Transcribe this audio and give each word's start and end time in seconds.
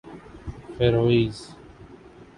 فیروئیز 0.77 1.47